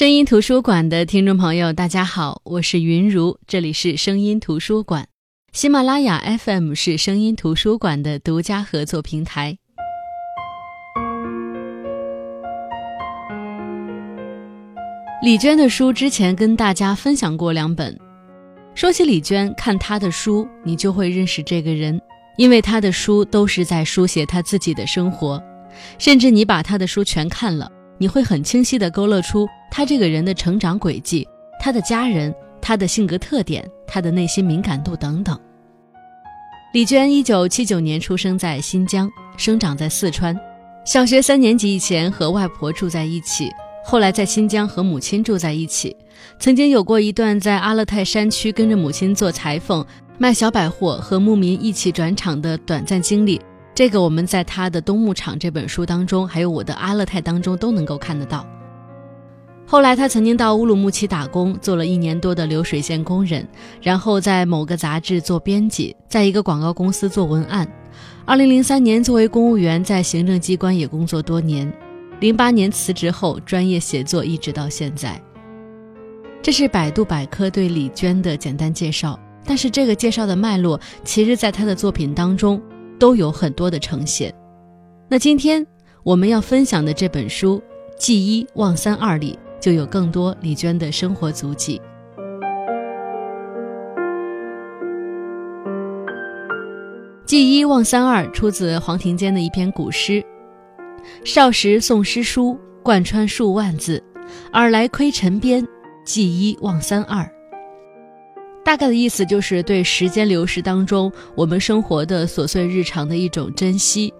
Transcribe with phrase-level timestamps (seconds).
[0.00, 5.06] 声音图书馆的听众朋友，大家好，我是云如，这里是声音图书馆。
[5.52, 9.58] 喜马拉雅 FM 是声音图书馆的独家合作平台。
[15.22, 17.94] 李娟的书之前跟大家分享过两本。
[18.74, 22.00] 说起李娟，看她的书，你就会认识这个人，
[22.38, 25.38] 因为她的书都是在书写她自己的生活，
[25.98, 27.70] 甚至你把她的书全看了，
[28.00, 31.28] 你会很清晰地勾勒出他这个人的成长轨迹、
[31.60, 35.38] 他的家人、他的性格特点、他的内心敏感度等等。
[36.72, 40.34] 李娟一九七九年出生在新疆，生长在四川，
[40.86, 43.50] 小学三年级以前和外婆住在一起。
[43.84, 45.94] 后来在新疆和母亲住在一起，
[46.38, 49.84] 曾经有过一段在阿勒泰山区跟着母亲做裁缝、
[50.16, 53.38] 卖小百货和牧民一起转场的短暂经历。
[53.74, 58.46] 这个我们在他的《东牧场》这本书当中，还有我的《阿勒泰》当中都能够看得到。
[59.66, 63.46] 后来他曾经到乌鲁木齐打工，做了一年多的流水线工人，
[63.80, 67.66] 然后在某个杂志做编辑，在一个广告公司做文案。
[68.26, 71.72] 二零零三年作为公务员，在行政机关也工作多年。
[72.18, 75.22] 零八年辞职后，专业写作一直到现在。
[76.42, 82.60] 这是百度百科对李娟的简单介绍，但是这个介绍的脉络，其实在她的作品当中
[83.00, 84.32] 都有很多的呈现。
[85.08, 85.66] 那今天
[86.04, 87.58] 我们要分享的这本书
[87.98, 91.80] 《记一忘三二》里，就有更多李娟的生活足迹。
[97.24, 100.22] 《记一忘三二》出自黄庭坚的一篇古诗。
[101.24, 103.98] 少时诵诗书，贯穿数万字；
[104.52, 105.66] 尔来窥尘边，
[106.04, 107.26] 记一忘三二。
[108.64, 114.12] 大概的意思就是对时间流逝当中我们生活的琐碎日常的一种珍惜。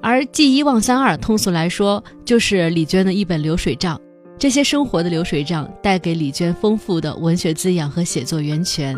[0.00, 4.00] 而记一忘三二，通俗来说就是李娟的一本流水账。
[4.38, 8.96] 这些生活的流水账带给李娟丰富的文学滋养和写作源泉。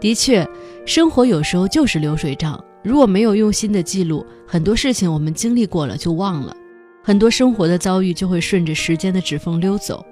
[0.00, 0.48] 的确，
[0.86, 2.62] 生活有时候就是流水账。
[2.82, 6.56] 如果没有用心的记录，很多事情我们经历过了就忘了，
[7.02, 10.02] 很多生活的遭遇就会顺着时间的指缝溜走。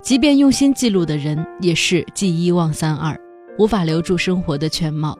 [0.00, 3.18] 即便用心记录的人，也是记一忘三二，
[3.58, 5.18] 无法留住生活的全貌。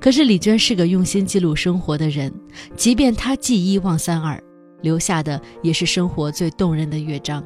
[0.00, 2.32] 可是李娟是个用心记录生活的人，
[2.76, 4.42] 即便她记一忘三二，
[4.80, 7.42] 留下的也是生活最动人的乐章。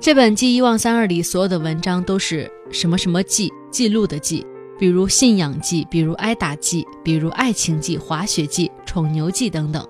[0.00, 4.46] 这本《记一忘三二》里所有的文章都是什么什么记记录的记。
[4.78, 9.82] 比如信仰记，比如挨打记，比如爱情记、滑雪记、宠牛记等等，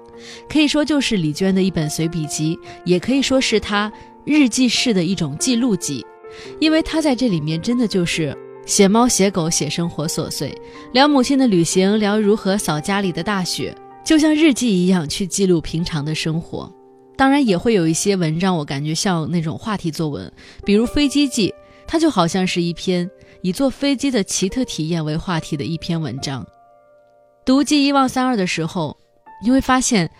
[0.48, 3.92] 可以说就是李娟的一本随笔集，也可以说是她
[4.26, 6.04] 日记式的一种记录集。
[6.60, 10.54] 因为她在这里面真的就是写猫写狗写生活琐碎，
[10.92, 16.70] 聊母亲的旅行，聊如何扫家里的大雪，就像日记一样去记录平常的生活。
[17.16, 20.30] 当然也会有一些文章，我感觉像那种话题作文，
[20.64, 21.54] 比如飞机记，
[21.86, 23.08] 它就好像是一篇。
[23.42, 26.44] 以坐飞机的奇特体验为话题的一篇文章。
[27.44, 28.96] 读《记一忘三二》的时候，
[29.40, 30.10] 你会发现，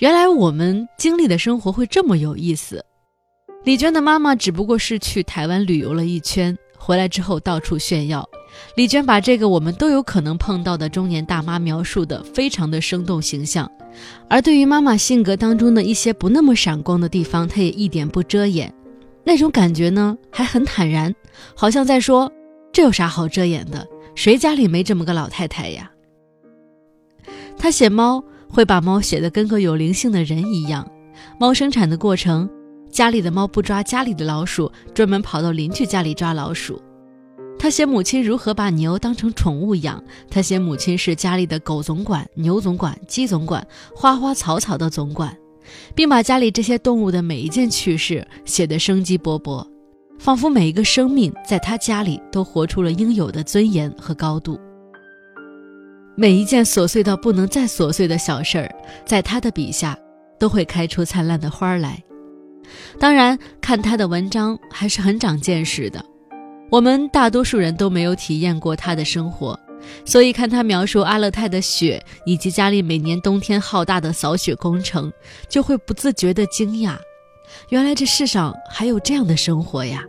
[0.00, 2.84] 原来我们经历的生活会这么有意思。
[3.64, 8.28] 李娟的妈妈只不过是去台湾旅游了一圈，回来之后到处炫耀。
[8.76, 13.68] 李娟把这个我们都有可能碰到的中年大妈描述的非常的生动形象，
[14.28, 18.72] 而对于妈妈性格当中的一些不那么闪光的地方，她也一点不遮掩。
[19.24, 21.14] 那种感觉呢，还很坦然，
[21.56, 22.30] 好像在说。
[22.70, 23.86] 这有啥好遮掩的？
[24.14, 25.90] 谁家里没这么个老太太呀？
[27.56, 30.86] 他写猫会把猫写得跟个有灵性的人一样。
[31.38, 32.50] 猫生产的过程，
[32.94, 36.80] 家里的猫不抓家里的老鼠，专门跑到邻居家里抓老鼠。
[37.58, 40.00] 他写母亲如何把牛当成宠物养。
[40.30, 43.66] 他写母亲是家里的狗总管、牛总管、鸡总管、
[43.96, 45.36] 花花草草的总管，
[45.92, 49.66] 并把家里这些动物的每一件趣事写得生机勃勃。
[50.20, 54.56] 仿佛每一个生命在他家里都活出了应有的尊严和高度。
[56.14, 58.72] 每一件琐碎到不能再琐碎的小事儿，
[59.04, 59.98] 在他的笔下
[60.38, 62.00] 都会开出灿烂的花来。
[62.98, 66.04] 当然，看他的文章还是很长见识的。
[66.70, 69.58] 我们大多数人都没有体验过他的生活，
[70.04, 75.12] 所以看他描述阿勒泰的雪以及家里每年冬天浩大的扫雪工程，
[75.48, 76.96] 就会不自觉地惊讶。
[77.68, 80.04] 原来这世上还有这样的生活呀！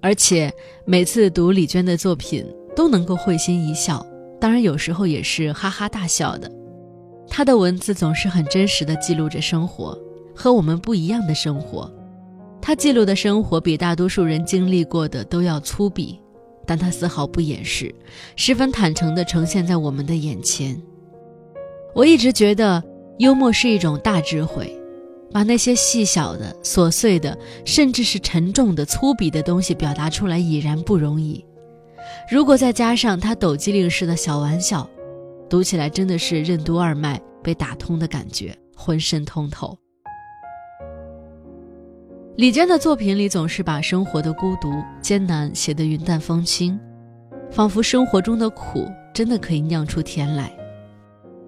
[0.00, 0.52] 而且
[0.86, 2.46] 每次读李娟的作品
[2.76, 4.06] 都能够会心一笑，
[4.40, 6.50] 当然有时候也是哈哈大笑的。
[7.28, 9.98] 她的文字总是很真实的记录着生活，
[10.36, 11.90] 和我们不一样的生活。
[12.60, 16.18] 他记录的生活比大多数人经历过的都要粗鄙，
[16.66, 17.92] 但他丝毫不掩饰，
[18.36, 20.80] 十分坦诚地呈现在我们的眼前。
[21.94, 22.82] 我一直觉得
[23.18, 24.72] 幽默是一种大智慧。
[25.32, 31.44] 把那些细小的、琐碎的，甚至是沉重的、粗鄙的东西表达出来已然不容易。
[32.30, 34.88] 如果再加上他抖机灵式的小玩笑，
[35.50, 39.76] 读起来真的是任督二脉被打通的感觉，浑身通透。
[42.36, 46.78] 李娟的作品里总是把生活的孤独、艰难写得云淡风轻，
[47.50, 50.54] 仿佛生活中的苦真的可以酿出甜来。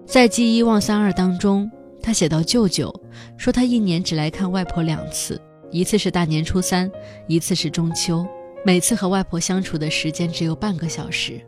[0.07, 1.69] 在《记一忘三二》当中，
[2.01, 2.91] 他写到舅舅
[3.37, 5.39] 说他一年只来看外婆两次，
[5.69, 6.89] 一次是大年初三，
[7.27, 8.25] 一次是中秋。
[8.65, 11.39] 每次和外婆相处的时间只有半个小时，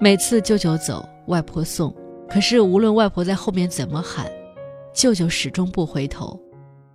[0.00, 1.94] 每次舅舅走，外婆送。
[2.28, 4.26] 可是无论外婆在后面怎么喊，
[4.92, 6.36] 舅舅始终不回头。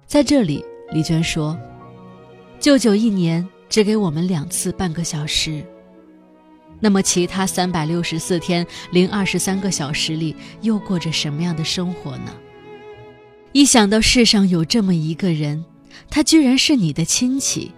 [0.06, 1.58] 在这里，李娟说
[2.60, 5.64] ：“舅舅一年只给我们两次半个小时，
[6.80, 12.34] 那么其他三百六十四天零二十三个小时里，又过着什么样的生活呢？”
[13.52, 15.64] 一想到世上有这么一个人，
[16.10, 17.72] 他居然是你的亲戚。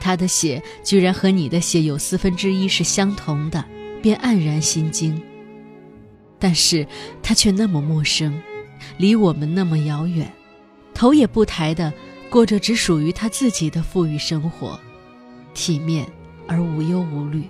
[0.00, 3.64] 他的血居然和你的血有四分之一是相同的，
[4.00, 5.20] 便黯然心惊。
[6.38, 6.86] 但是
[7.22, 8.40] 他却那么陌生，
[8.96, 10.32] 离我们那么遥远，
[10.94, 11.92] 头也不抬的
[12.30, 14.78] 过着只属于他自己的富裕生活，
[15.52, 16.06] 体面
[16.46, 17.42] 而无忧无虑。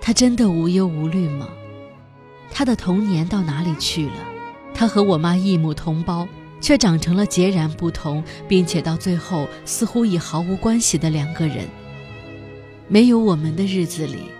[0.00, 1.48] 他真的无忧无虑吗？
[2.50, 4.14] 他的童年到哪里去了？
[4.72, 6.26] 他和我妈异母同胞。
[6.60, 11.68] 却长成了截然不同，并且到最后似乎已毫无关系的两个人。
[12.88, 14.30] 没有我们的日子里，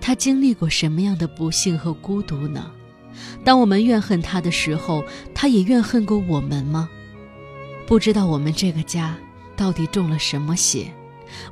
[0.00, 2.72] 他经历过什么样的不幸和孤独呢？
[3.44, 6.90] 当我们怨恨他的时候，他也怨恨过我们吗？
[7.90, 9.18] 不知道我们这个家
[9.56, 10.94] 到底中了什么邪？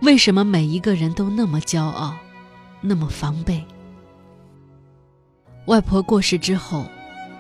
[0.03, 2.17] 为什么每一个人都那么骄傲，
[2.81, 3.67] 那么防备？
[5.67, 6.87] 外婆过世之后，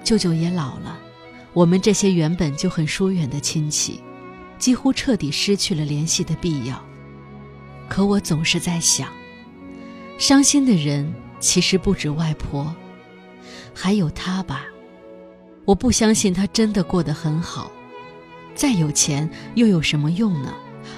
[0.03, 0.99] 舅舅也老了。
[1.53, 4.01] 我们这些原本就很疏远的亲戚，
[4.59, 6.85] 几乎彻底失去了联系的必要。
[7.89, 9.09] 可我总是在想，
[10.19, 12.75] 伤心的人其实不止外婆，
[13.73, 14.65] 还有他吧。
[15.65, 17.71] 我不相信他真的过得很好。
[18.59, 20.53] 再有钱又有什么用呢？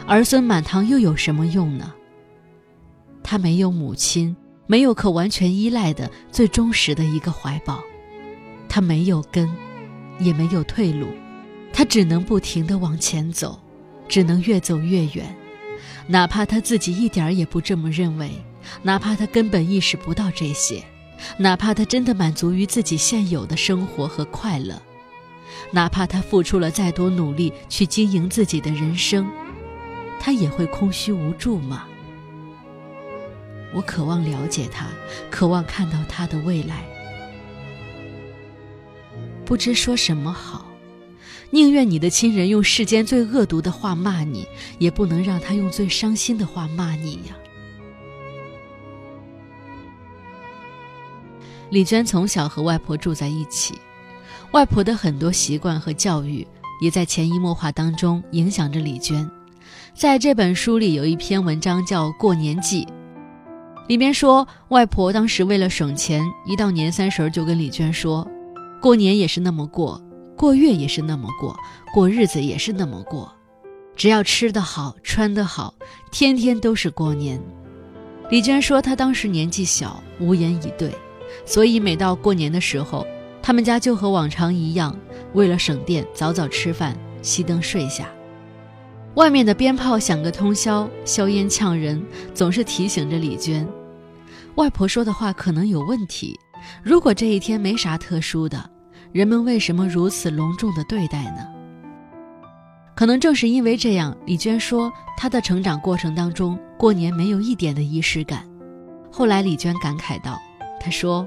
[0.07, 1.93] 儿孙满堂又有什么用呢？
[3.23, 4.35] 他没有母亲，
[4.67, 7.79] 没有可完全依赖的最忠实的一个怀抱，
[8.67, 9.47] 他没有根。
[10.19, 11.07] 也没有退路，
[11.73, 13.59] 他只能不停地往前走，
[14.07, 15.35] 只能越走越远，
[16.07, 18.31] 哪怕他自己一点儿也不这么认为，
[18.83, 20.85] 哪怕他根本意识不到这些，
[21.39, 24.83] 哪怕他真的满足于自己现有的生活和快乐，
[25.71, 29.31] 哪怕他付出了再多努力去经营自己的人生，
[30.19, 31.87] 他也会空虚无助吗？
[33.73, 34.87] 我渴望了解他，
[35.31, 36.85] 渴望看到他的未来。
[39.45, 40.67] 不知说什么好，
[41.51, 44.47] 宁愿你的亲人用世间最恶毒的话骂你，
[44.79, 47.37] 也不能让他用最伤心的话骂你呀。
[51.71, 53.79] 李娟从小和外婆住在一起，
[54.53, 56.47] 外婆的很多习惯和教育
[56.81, 59.29] 也在潜移默化当中影响着李娟。
[59.95, 62.85] 在这本书里有一篇文章叫《过年记》，
[63.87, 68.27] 里面说外婆当时为了省钱，一到年三十就跟李娟说。
[68.81, 70.03] 过年也是那么过，
[70.37, 71.55] 过月也是那么过，
[71.93, 73.31] 过日子也是那么过，
[73.95, 75.75] 只要吃得好，穿得好，
[76.11, 77.39] 天天都是过年。
[78.31, 80.93] 李娟说，她当时年纪小，无言以对，
[81.45, 83.07] 所以每到过年的时候，
[83.51, 84.97] 他们家就和往常一样，
[85.33, 88.09] 为了省电，早早吃饭，熄灯睡下。
[89.17, 92.01] 外面的鞭炮响个通宵，硝烟呛人，
[92.33, 93.67] 总是提醒着李娟，
[94.55, 96.39] 外婆说的话可能有问题。
[96.81, 98.71] 如果这一天没啥特殊的，
[99.11, 101.45] 人们为什么如此隆重的对待呢？
[102.95, 108.49] 可能正是因为这样，李娟说她的成长过程当中，过年没有一点的仪式感。
[109.11, 110.41] 后来李娟感慨道
[110.79, 111.27] ：“她说，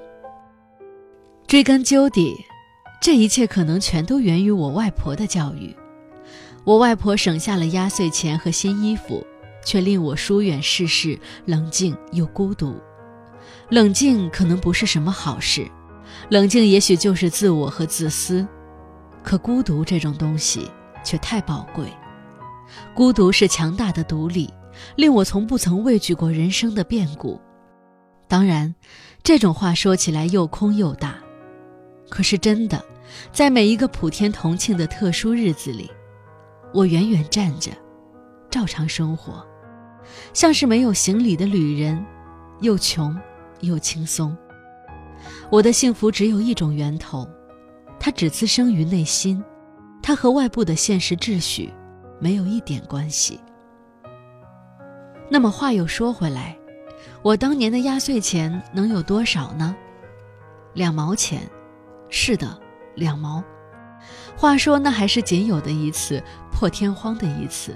[1.54, 2.44] 追根究底，
[3.00, 5.72] 这一切可能全都源于我外婆的教育。
[6.64, 9.24] 我外婆省下了压岁钱和新衣服，
[9.64, 12.82] 却令我疏远世事，冷静又孤独。”
[13.70, 15.70] 冷静可能不是什么好事，
[16.30, 18.44] 冷静也许就是自我和自私，
[19.22, 20.68] 可孤独这种东西
[21.04, 21.86] 却太宝贵。
[22.96, 24.52] 孤独是强大的独立，
[24.96, 27.40] 令我从不曾畏惧过人生的变故。
[28.28, 28.74] 当然，
[29.22, 31.18] 这种话说起来又空又大，
[32.14, 32.80] 可是真的，
[33.32, 35.90] 在每一个普天同庆的特殊日子里，
[36.72, 37.72] 我远远站着，
[38.52, 39.44] 照常生活，
[40.32, 42.06] 像是没有行李的旅人，
[42.62, 43.20] 又穷。
[43.62, 44.36] 又轻松。
[45.50, 47.26] 我的幸福只有一种源头，
[47.98, 49.42] 它只滋生于内心，
[50.02, 51.74] 它和外部的现实秩序
[52.20, 53.40] 没有一点关系。
[55.30, 56.56] 那么话又说回来，
[57.24, 59.76] 我当年的压岁钱能有多少呢？
[60.74, 61.50] 两毛钱，
[62.16, 62.48] 是的，
[62.94, 63.44] 两毛。
[64.38, 67.76] 话说那还是仅有的一次破天荒的一次。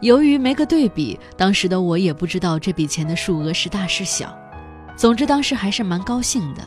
[0.00, 4.34] 由于没个对比，当时的我也不知道这笔钱的数额是大是小。
[4.96, 6.62] 总之当时还是蛮高兴的。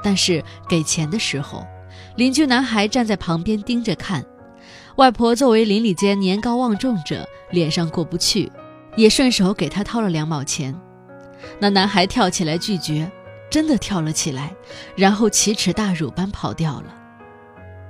[0.00, 1.66] 但是给钱的时候，
[2.14, 4.24] 邻居男孩站在旁边盯着看。
[4.94, 8.52] 外婆作为邻里间年高望重者，脸上过不去，
[8.94, 10.72] 也顺手给他掏了两毛钱。
[11.58, 13.10] 那男孩跳起来拒绝，
[13.54, 14.52] 真的跳了起来，
[14.96, 16.92] 然后奇耻大辱般跑掉了。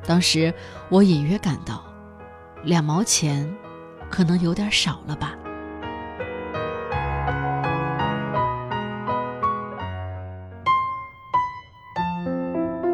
[0.07, 0.53] 当时
[0.91, 1.83] 我隐约感到，
[2.65, 3.51] 两毛钱，
[4.11, 5.35] 可能有点少了吧。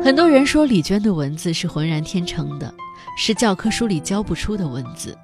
[0.00, 2.72] 很多人说李娟的文字是浑然天成的，
[3.18, 5.18] 是教科书里教不出的文字。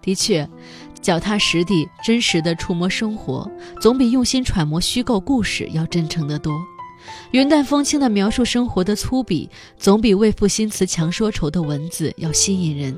[0.00, 0.50] 的确，
[1.00, 3.48] 脚踏实地、真实的触摸生活，
[3.80, 6.52] 总比用心揣摩虚构故事要真诚得多。
[7.32, 12.96] 云淡风轻的描述生活的粗鄙，总比为赋新词强说愁的文字要吸引人。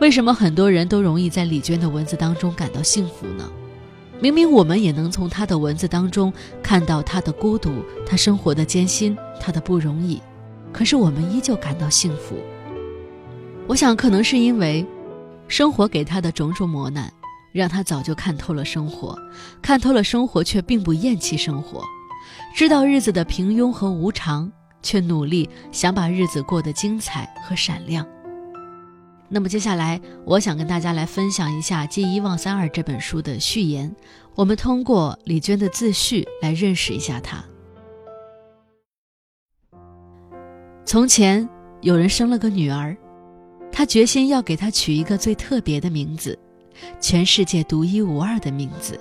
[0.00, 3.50] 为什么很多人都容易在李娟的文字当中感到幸福呢？
[4.20, 10.20] 明明我们也能从她的文字当中看到她的孤独、她生活的艰辛、她的不容易，
[10.72, 12.36] 可是我们依旧感到幸福。
[13.66, 14.86] 我想，可能是因为
[15.48, 17.12] 生活给她的种种磨难，
[17.52, 19.18] 让她早就看透了生活，
[19.60, 21.82] 看透了生活，却并不厌弃生活。
[22.54, 24.50] 知道日子的平庸和无常，
[24.82, 28.06] 却努力想把日子过得精彩和闪亮。
[29.28, 33.92] 那么接下来，我想跟大家来分享一下《记忆忘三二》这本书的序言。
[34.34, 37.42] 我们通过李娟的自序来认识一下她。
[40.84, 41.48] 从前
[41.80, 42.96] 有人生了个女儿，
[43.72, 46.38] 他决心要给她取一个最特别的名字，
[47.00, 49.00] 全世界独一无二的名字。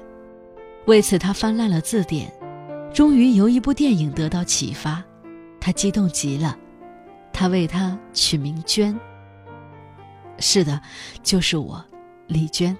[0.88, 2.32] 为此，他翻烂了字典。
[2.94, 5.04] 终于由一部电影得到启发，
[5.60, 6.56] 他激动极了，
[7.34, 8.96] 他为她取名娟。
[10.38, 10.80] 是的，
[11.24, 11.84] 就是我，
[12.28, 12.78] 李娟。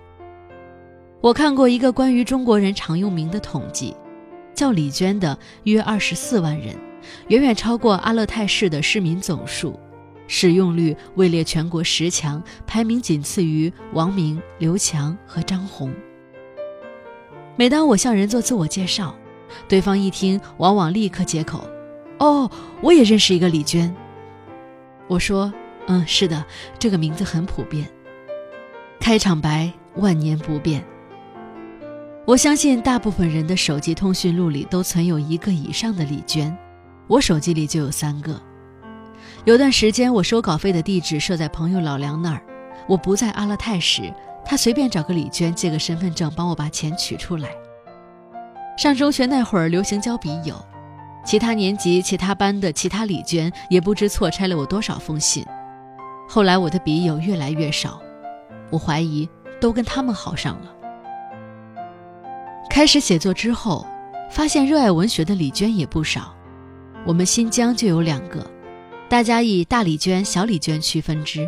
[1.20, 3.96] 我看过一个关于中国人常用名的统计，
[4.54, 6.76] 叫李娟的约二十四万人，
[7.30, 9.80] 远远超过阿勒泰市的市民总数，
[10.28, 15.92] 使用率位列全国十强，排名仅次于王明、刘强和张红。
[17.56, 19.16] 每当我向人做自我介绍，
[19.68, 21.68] 对方一听，往往立刻接口
[22.20, 22.50] ：“哦，
[22.82, 23.94] 我也认识一个李娟。”
[25.08, 25.54] 我说
[25.88, 26.44] ：“嗯，是的，
[26.80, 27.88] 这个名字很普遍。”
[29.00, 30.84] 开场白万年不变。
[32.26, 36.58] 我相信大部分人的手机通讯录里都存有一个以上的李娟，
[37.08, 38.40] 我手机里就有三个。
[39.44, 42.42] 有段时间，我收稿费的地址设在朋友老梁那儿，
[42.88, 44.14] 我不在阿勒泰时，
[44.46, 47.50] 他随便找个李娟借个身份证，帮我把钱取出来。
[48.76, 50.56] 上中学那会儿流行交笔友，
[51.24, 55.46] 其他年级、其他班的其他李娟也不知错拆了我多少封信。
[56.28, 58.02] 后来我的笔友越来越少，
[58.72, 59.30] 我怀疑
[59.62, 60.76] 都跟他们好上了。
[62.70, 63.86] 开始写作之后，
[64.32, 66.34] 发现热爱文学的李娟也不少。
[67.06, 68.50] 我们新疆就有两个，
[69.08, 71.48] 大家以大李娟、小李娟区分之。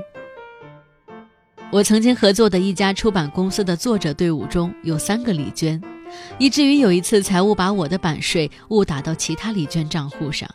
[1.71, 5.81] 我曾经合作的一家出版公司的作者队伍中有三个李娟。
[6.37, 10.49] 以至于有一次财务把我的版税误打到其他李娟账户上。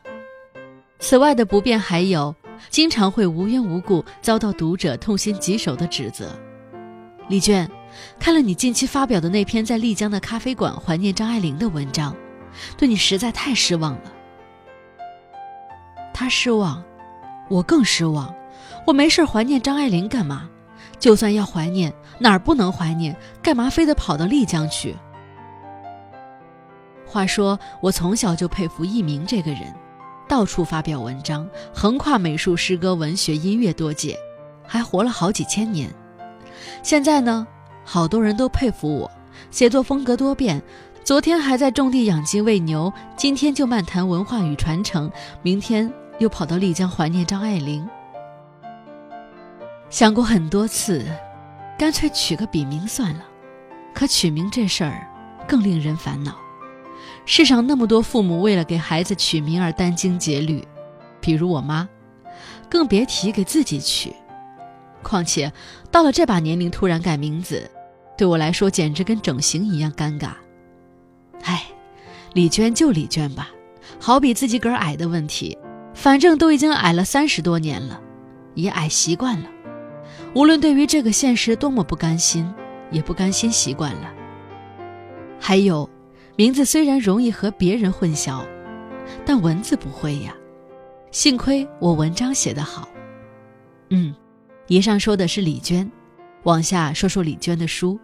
[0.98, 2.34] 此外的不便还有，
[2.68, 6.38] 经常会无缘无故遭到读者痛心疾首的指责。
[7.28, 7.70] 李娟，
[8.18, 12.14] 看了你近期发表的那篇在丽江的咖啡馆怀念张爱玲的文章，
[12.76, 14.12] 对你实在太失望了。
[16.12, 16.82] 他失望，
[17.48, 18.34] 我更失望。
[18.86, 20.48] 我没事怀念张爱玲干嘛？
[20.98, 23.16] 就算要怀念，哪儿不能怀念？
[23.42, 24.94] 干嘛非得跑到丽江去？
[27.10, 29.62] 话说，我从小就佩服佚名这个人，
[30.28, 34.16] 到处发表文章，横跨美术、诗歌、文学、音乐多界，
[34.64, 35.92] 还活了好几千年。
[36.84, 37.44] 现在呢，
[37.84, 39.10] 好多人都佩服我，
[39.50, 40.62] 写作风格多变，
[41.02, 45.10] 昨天还在种地养鸡喂牛，今天就漫谈文化与传承，
[45.42, 47.84] 明天又跑到丽江怀念张爱玲。
[49.88, 51.04] 想过很多次，
[51.76, 53.24] 干脆取个笔名算了，
[53.92, 55.04] 可取名这事儿
[55.48, 56.36] 更令人烦恼。
[57.24, 60.66] 世上那么多父母为了给孩子取名而殚精竭虑，
[61.20, 61.88] 比如我妈，
[62.68, 64.12] 更别提给自己取。
[65.02, 65.52] 况且
[65.90, 67.70] 到了这把年龄突然改名字，
[68.18, 70.32] 对我来说简直跟整形一样尴尬。
[71.42, 71.64] 唉，
[72.34, 73.50] 李娟就李娟吧，
[73.98, 75.56] 好比自己个儿矮的问题，
[75.94, 78.00] 反正都已经矮了三十多年了，
[78.54, 79.48] 也矮习惯了。
[80.34, 82.52] 无论对于这个现实多么不甘心，
[82.90, 84.12] 也不甘心习惯了。
[85.40, 85.88] 还有，
[86.40, 88.42] 名字虽然容易和别人混淆，
[89.26, 90.34] 但文字不会呀。
[91.10, 92.88] 幸亏我文章写得好。
[93.90, 94.14] 嗯，
[94.66, 95.86] 以上说的是李娟，
[96.44, 98.00] 往下说说李娟的书。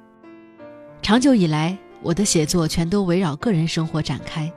[1.01, 4.53] 长久以来，我的写作全都围绕个人生活展开，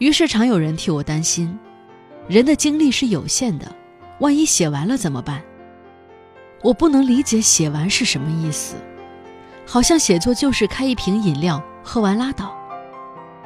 [0.00, 1.56] 于是常有人替我担心：
[2.26, 3.72] 人的精力是有限的，
[4.18, 5.40] 万一写完了怎么办？
[6.62, 8.74] 我不能理解写完是什么意思，
[9.64, 12.63] 好像写作就是开一瓶饮料，喝完拉倒。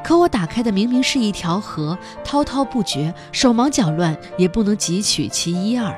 [0.08, 5.94] 可我打开的明明是一条河，滔滔不绝，手忙脚乱也不能汲取其一二。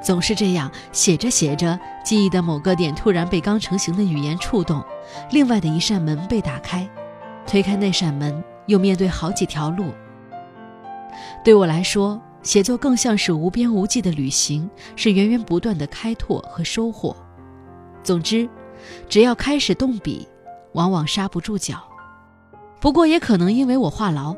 [0.00, 4.80] 总是这样写着写着，记忆的某个点突然被刚成型的语言触动，
[5.32, 6.88] 另外的一扇门被打开，
[7.48, 9.86] 推开那扇门，又面对好几条路。
[11.42, 17.16] 对我来说，写作更像是无边无际的旅行，是源源不断的开拓和收获。
[18.04, 18.48] 总之，
[19.08, 20.28] 只要开始动笔，
[20.74, 21.89] 往往刹不住脚。
[22.80, 24.36] 不过，也可能因为我话痨。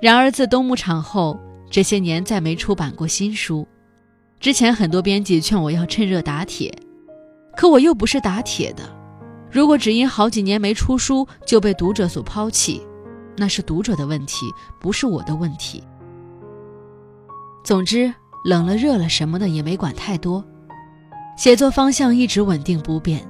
[0.00, 1.38] 然而，自东牧场后，
[1.70, 3.66] 这些年再没出版过新书。
[4.40, 6.74] 之前很多编辑劝我要趁热打铁，
[7.56, 8.82] 可我又不是打铁的。
[9.50, 12.82] 如果只因好几年没出书就被读者所抛弃，
[13.36, 14.46] 那是读者的问题，
[14.80, 15.84] 不是我的问题。
[17.62, 18.12] 总之，
[18.44, 20.42] 冷了热了什么的也没管太多，
[21.36, 23.24] 写作方向一直稳定不变，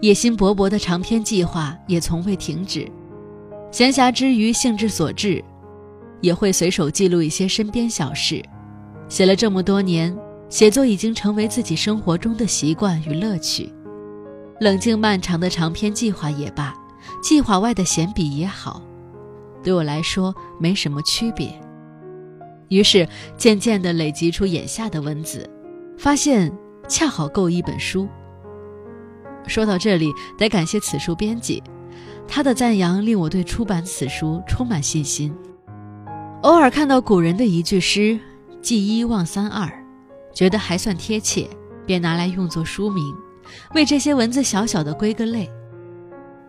[0.00, 2.90] 野心勃勃的长篇计划也从未停止。
[3.70, 5.44] 闲暇之余，兴致所致，
[6.20, 8.42] 也会随手记录一些身边小事。
[9.08, 10.16] 写了这么多年。
[10.50, 13.70] 写作已经成为自己生活中的习惯与乐趣，
[14.60, 16.74] 冷静漫长的长篇计划也罢，
[17.22, 18.80] 计划外的闲笔也好，
[19.62, 21.52] 对我来说没什么区别。
[22.68, 23.06] 于是
[23.36, 25.46] 渐渐地累积出眼下的文字，
[25.98, 26.50] 发现
[26.88, 28.08] 恰好够一本书。
[29.46, 31.62] 说到这里，得感谢此书编辑，
[32.28, 35.34] 他的赞扬令我对出版此书充满信心。
[36.42, 38.20] 偶尔看到古人的一句诗
[38.62, 39.68] “记一忘三二”。
[40.30, 41.48] 觉得还算贴切，
[41.84, 43.02] 便拿来用作书名，
[43.74, 45.50] 为这些文字小小的归个类。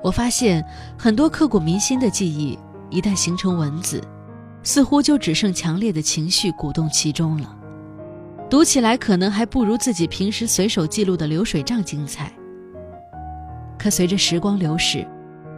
[0.03, 0.63] 我发现
[0.95, 2.59] 很多刻骨铭心的记忆，
[2.91, 3.99] 一旦形成文字，
[4.61, 7.55] 似乎就只剩强烈的情绪鼓动其中了。
[8.47, 12.31] 读起来可能还不如自己平时随手记录的流水账精彩。
[13.75, 15.07] 可随着时光流逝，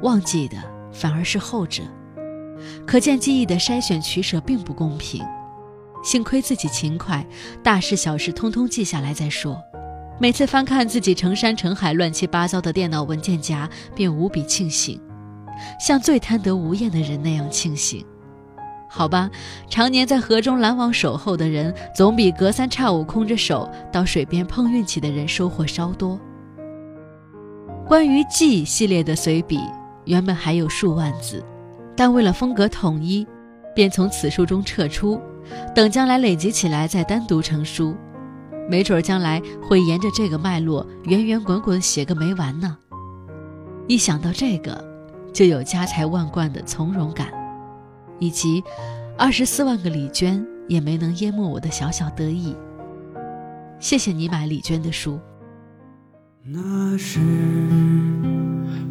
[0.02, 0.58] 忘记的
[0.92, 1.84] 反而是后者，
[2.86, 5.24] 可见记忆的筛选取舍并不公平。
[6.04, 7.26] 幸亏自己勤快，
[7.62, 9.62] 大事小事通通记下来再说。
[10.20, 15.00] 每次翻看自己成山成海、乱七八糟的电脑文件夹，便无比庆幸，
[15.80, 18.06] 像最贪得无厌的人那样庆幸。
[18.90, 19.30] 好吧，
[19.70, 26.20] 常年在河中拦网守候的人，总比隔三差五空着手到水边碰运气的人收获稍多。
[27.88, 29.60] 关于“记”系列的随笔，
[30.06, 31.44] 原本还有数万字，
[31.96, 33.28] 但为了风格统一，
[33.76, 35.20] 便从此书中撤出。
[35.76, 37.96] 等将来累积起来再单独成书，
[38.70, 42.78] 没准将来会沿着这个脉络圆圆滚滚写个没完呢。
[43.88, 44.82] 一想到这个，
[45.34, 47.28] 就有家财万贯的从容感，
[48.20, 48.64] 以及
[49.18, 52.56] 二十四万个李娟也没能淹没我的小小得意。
[53.80, 55.20] 谢谢你买李娟的书。
[56.44, 57.20] 那是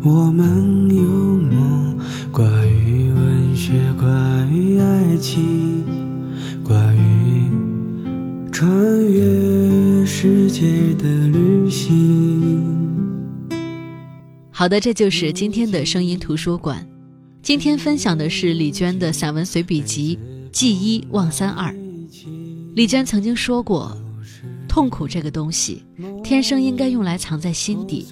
[0.02, 1.98] 我们有梦，
[2.32, 5.84] 关于文学，关于爱情。
[6.64, 7.50] 关于
[8.52, 8.70] 穿
[9.04, 12.62] 越世界的旅行。
[14.50, 16.86] 好的，这就是今天的声音图书馆。
[17.42, 20.16] 今天分享的是李娟的散文随笔集
[20.52, 21.72] 《记一忘三二》。
[22.74, 23.96] 李娟曾经说过
[24.70, 25.84] ：“痛苦这个东西，
[26.22, 28.06] 天生应该用来藏在心底；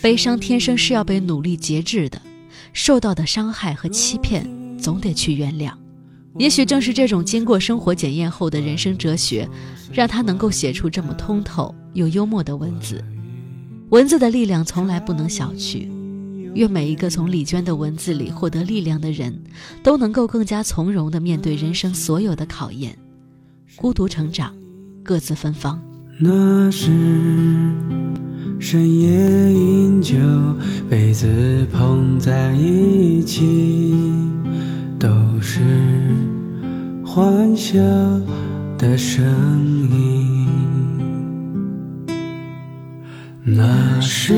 [0.00, 2.22] 悲伤天生是要被努力节制的，
[2.72, 5.72] 受到的伤害和欺骗，总得去原谅。”
[6.38, 9.48] 也许正是这种经过生活检验后的人生哲学，
[9.92, 13.04] 让他能够写出这么通透又幽默的文字。
[13.90, 15.88] 文字的力量从来不能小觑。
[16.54, 19.36] 愿每一个从李娟的文字里获得力量的人，
[19.82, 22.96] 都能够更加从容地面对人生所有的考验，
[23.74, 24.54] 孤独成长，
[25.08, 25.80] 各自芬芳。
[26.18, 26.90] 那时
[28.60, 30.18] 深夜饮酒，
[30.90, 33.94] 杯子碰在一起，
[34.98, 35.08] 都
[35.40, 35.62] 是。
[37.06, 37.80] 欢笑
[38.76, 39.24] 的声
[39.90, 40.46] 音，
[43.44, 44.34] 那时